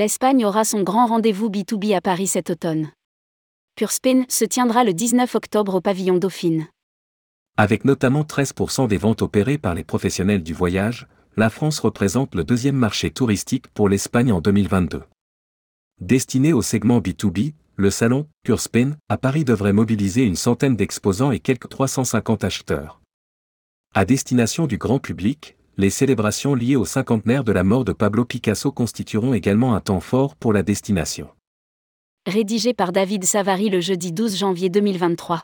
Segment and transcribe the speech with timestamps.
[0.00, 2.88] L'Espagne aura son grand rendez-vous B2B à Paris cet automne.
[3.74, 6.68] Pure Spain se tiendra le 19 octobre au pavillon Dauphine.
[7.58, 12.44] Avec notamment 13% des ventes opérées par les professionnels du voyage, la France représente le
[12.44, 15.02] deuxième marché touristique pour l'Espagne en 2022.
[16.00, 21.30] Destiné au segment B2B, le salon Pure Spain à Paris devrait mobiliser une centaine d'exposants
[21.30, 23.02] et quelques 350 acheteurs.
[23.94, 28.26] À destination du grand public, les célébrations liées au cinquantenaire de la mort de Pablo
[28.26, 31.28] Picasso constitueront également un temps fort pour la destination.
[32.26, 35.42] Rédigé par David Savary le jeudi 12 janvier 2023.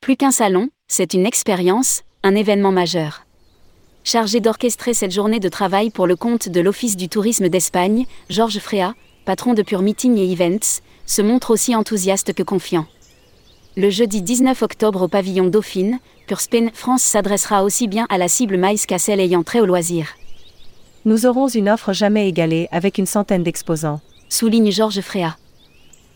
[0.00, 3.26] Plus qu'un salon, c'est une expérience, un événement majeur.
[4.04, 8.60] Chargé d'orchestrer cette journée de travail pour le compte de l'Office du tourisme d'Espagne, Georges
[8.60, 12.86] Fréa, patron de Pure Meeting et Events, se montre aussi enthousiaste que confiant.
[13.76, 15.98] Le jeudi 19 octobre au pavillon Dauphine,
[16.28, 19.66] Pure Spain France s'adressera aussi bien à la cible maïs qu'à celle ayant trait au
[19.66, 20.14] loisir.
[21.04, 24.00] Nous aurons une offre jamais égalée avec une centaine d'exposants.
[24.28, 25.36] Souligne Georges Fréa.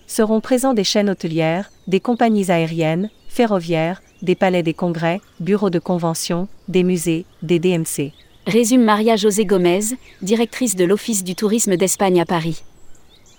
[0.07, 5.81] Seront présents des chaînes hôtelières, des compagnies aériennes, ferroviaires, des palais des congrès, bureaux de
[5.81, 8.13] convention, des musées, des DMC.
[8.47, 12.63] Résume Maria José Gomez, directrice de l'Office du tourisme d'Espagne à Paris.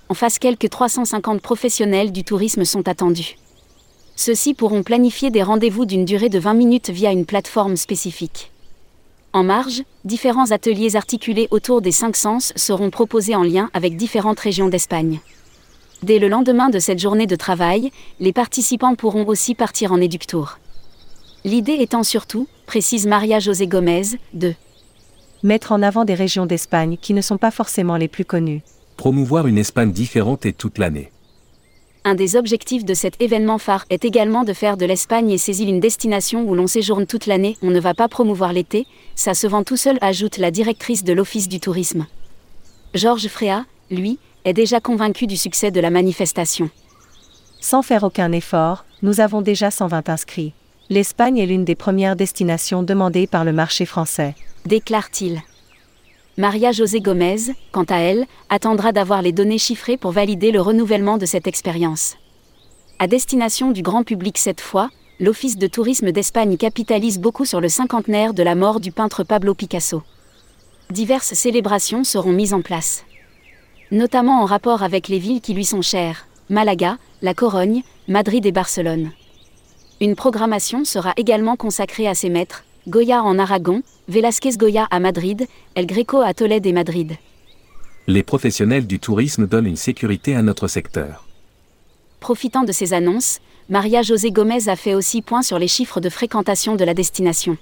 [0.09, 3.37] En face, quelques 350 professionnels du tourisme sont attendus.
[4.21, 8.51] Ceux-ci pourront planifier des rendez-vous d'une durée de 20 minutes via une plateforme spécifique.
[9.31, 14.41] En marge, différents ateliers articulés autour des cinq sens seront proposés en lien avec différentes
[14.41, 15.21] régions d'Espagne.
[16.03, 20.59] Dès le lendemain de cette journée de travail, les participants pourront aussi partir en éductour.
[21.45, 24.53] L'idée étant surtout, précise Maria José Gomez, de
[25.43, 28.63] mettre en avant des régions d'Espagne qui ne sont pas forcément les plus connues.
[28.97, 31.09] Promouvoir une Espagne différente et toute l'année.
[32.05, 35.61] Un des objectifs de cet événement phare est également de faire de l'Espagne et ses
[35.61, 39.33] îles une destination où l'on séjourne toute l'année, on ne va pas promouvoir l'été, ça
[39.33, 42.07] se vend tout seul, ajoute la directrice de l'Office du tourisme.
[42.93, 46.69] Georges Fréa, lui, est déjà convaincu du succès de la manifestation.
[47.59, 50.53] Sans faire aucun effort, nous avons déjà 120 inscrits.
[50.89, 54.35] L'Espagne est l'une des premières destinations demandées par le marché français.
[54.65, 55.41] Déclare-t-il.
[56.39, 61.17] Maria José Gomez, quant à elle, attendra d'avoir les données chiffrées pour valider le renouvellement
[61.17, 62.15] de cette expérience.
[62.97, 64.89] À destination du grand public cette fois,
[65.19, 69.53] l'Office de tourisme d'Espagne capitalise beaucoup sur le cinquantenaire de la mort du peintre Pablo
[69.53, 70.01] Picasso.
[70.91, 73.03] Diverses célébrations seront mises en place.
[73.91, 78.53] Notamment en rapport avec les villes qui lui sont chères, Malaga, La Corogne, Madrid et
[78.53, 79.11] Barcelone.
[79.99, 85.45] Une programmation sera également consacrée à ses maîtres, Goya en Aragon, Velázquez Goya à Madrid,
[85.75, 87.17] El Greco à Tolède et Madrid.
[88.07, 91.27] Les professionnels du tourisme donnent une sécurité à notre secteur.
[92.19, 96.09] Profitant de ces annonces, Maria José Gomez a fait aussi point sur les chiffres de
[96.09, 97.57] fréquentation de la destination.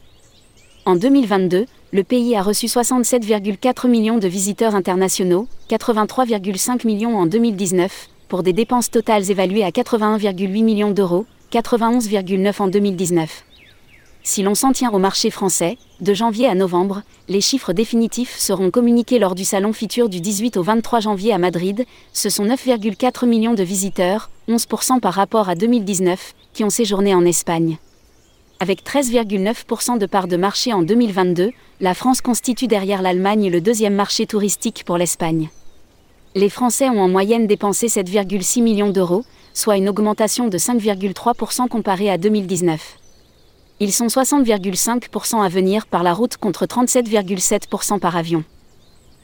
[0.85, 8.07] En 2022, le pays a reçu 67,4 millions de visiteurs internationaux, 83,5 millions en 2019,
[8.29, 13.43] pour des dépenses totales évaluées à 81,8 millions d'euros, 91,9 en 2019.
[14.27, 18.71] Si l'on s'en tient au marché français, de janvier à novembre, les chiffres définitifs seront
[18.71, 21.85] communiqués lors du salon Fitur du 18 au 23 janvier à Madrid.
[22.11, 27.23] Ce sont 9,4 millions de visiteurs, 11% par rapport à 2019, qui ont séjourné en
[27.23, 27.77] Espagne.
[28.59, 33.95] Avec 13,9% de part de marché en 2022, la France constitue derrière l'Allemagne le deuxième
[33.95, 35.49] marché touristique pour l'Espagne.
[36.35, 39.23] Les Français ont en moyenne dépensé 7,6 millions d'euros,
[39.53, 42.97] soit une augmentation de 5,3% comparée à 2019.
[43.79, 48.43] Ils sont 60,5% à venir par la route contre 37,7% par avion.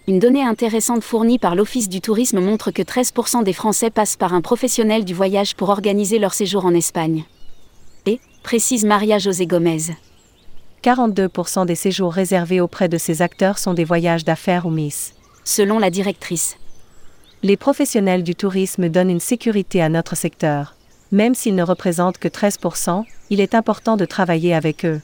[0.08, 4.34] Une donnée intéressante fournie par l'Office du tourisme montre que 13% des Français passent par
[4.36, 7.24] un professionnel du voyage pour organiser leur séjour en Espagne.
[8.06, 9.96] Et, précise Maria José Gomez.
[10.84, 15.16] 42% des séjours réservés auprès de ces acteurs sont des voyages d'affaires ou miss.
[15.46, 16.58] Selon la directrice.
[17.42, 20.76] Les professionnels du tourisme donnent une sécurité à notre secteur.
[21.14, 25.00] Même s'ils ne représentent que 13%, il est important de travailler avec eux.